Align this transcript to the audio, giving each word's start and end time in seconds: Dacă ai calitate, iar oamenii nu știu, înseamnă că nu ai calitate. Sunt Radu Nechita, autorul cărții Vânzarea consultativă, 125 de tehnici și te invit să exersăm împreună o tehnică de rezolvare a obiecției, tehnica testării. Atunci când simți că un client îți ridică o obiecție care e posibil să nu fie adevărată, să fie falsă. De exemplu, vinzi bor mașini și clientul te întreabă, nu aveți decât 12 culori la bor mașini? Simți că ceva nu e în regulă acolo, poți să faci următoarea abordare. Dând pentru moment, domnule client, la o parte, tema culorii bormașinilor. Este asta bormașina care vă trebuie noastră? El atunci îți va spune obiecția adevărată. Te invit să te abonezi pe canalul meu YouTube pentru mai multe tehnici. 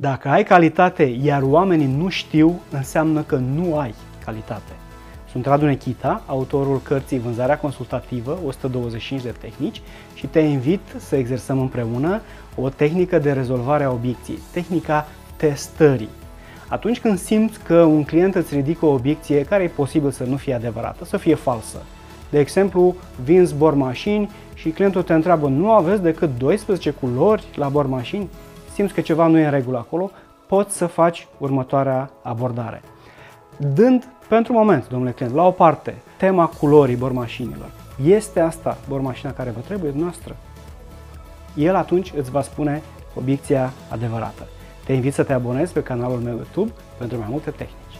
Dacă 0.00 0.28
ai 0.28 0.44
calitate, 0.44 1.18
iar 1.22 1.42
oamenii 1.42 1.94
nu 1.96 2.08
știu, 2.08 2.60
înseamnă 2.70 3.22
că 3.22 3.36
nu 3.36 3.78
ai 3.78 3.94
calitate. 4.24 4.72
Sunt 5.30 5.46
Radu 5.46 5.64
Nechita, 5.64 6.22
autorul 6.26 6.80
cărții 6.82 7.18
Vânzarea 7.18 7.58
consultativă, 7.58 8.38
125 8.46 9.22
de 9.22 9.34
tehnici 9.40 9.82
și 10.14 10.26
te 10.26 10.40
invit 10.40 10.80
să 10.96 11.16
exersăm 11.16 11.60
împreună 11.60 12.20
o 12.56 12.68
tehnică 12.68 13.18
de 13.18 13.32
rezolvare 13.32 13.84
a 13.84 13.90
obiecției, 13.90 14.38
tehnica 14.52 15.06
testării. 15.36 16.08
Atunci 16.68 17.00
când 17.00 17.18
simți 17.18 17.58
că 17.62 17.82
un 17.82 18.04
client 18.04 18.34
îți 18.34 18.54
ridică 18.54 18.86
o 18.86 18.92
obiecție 18.92 19.44
care 19.44 19.62
e 19.62 19.68
posibil 19.68 20.10
să 20.10 20.24
nu 20.24 20.36
fie 20.36 20.54
adevărată, 20.54 21.04
să 21.04 21.16
fie 21.16 21.34
falsă. 21.34 21.82
De 22.30 22.38
exemplu, 22.38 22.94
vinzi 23.24 23.54
bor 23.54 23.74
mașini 23.74 24.30
și 24.54 24.68
clientul 24.68 25.02
te 25.02 25.12
întreabă, 25.12 25.48
nu 25.48 25.70
aveți 25.70 26.02
decât 26.02 26.30
12 26.38 26.90
culori 26.90 27.44
la 27.54 27.68
bor 27.68 27.86
mașini? 27.86 28.28
Simți 28.78 28.94
că 28.94 29.00
ceva 29.00 29.26
nu 29.26 29.38
e 29.38 29.44
în 29.44 29.50
regulă 29.50 29.78
acolo, 29.78 30.10
poți 30.46 30.76
să 30.76 30.86
faci 30.86 31.26
următoarea 31.38 32.10
abordare. 32.22 32.82
Dând 33.56 34.08
pentru 34.28 34.52
moment, 34.52 34.88
domnule 34.88 35.10
client, 35.10 35.34
la 35.34 35.46
o 35.46 35.50
parte, 35.50 35.94
tema 36.16 36.46
culorii 36.46 36.96
bormașinilor. 36.96 37.70
Este 38.04 38.40
asta 38.40 38.78
bormașina 38.88 39.32
care 39.32 39.50
vă 39.50 39.60
trebuie 39.60 39.92
noastră? 39.94 40.36
El 41.54 41.74
atunci 41.74 42.12
îți 42.16 42.30
va 42.30 42.42
spune 42.42 42.82
obiecția 43.14 43.72
adevărată. 43.90 44.46
Te 44.84 44.92
invit 44.92 45.14
să 45.14 45.22
te 45.22 45.32
abonezi 45.32 45.72
pe 45.72 45.82
canalul 45.82 46.18
meu 46.18 46.34
YouTube 46.34 46.72
pentru 46.98 47.18
mai 47.18 47.28
multe 47.30 47.50
tehnici. 47.50 47.98